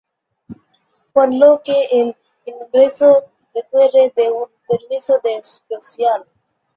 Por 1.13 1.31
lo 1.31 1.61
que 1.61 1.83
el 1.91 2.15
ingreso 2.45 3.25
requiere 3.53 4.11
de 4.15 4.31
un 4.31 4.47
permiso 4.67 5.19
de 5.21 5.35
especial. 5.37 6.25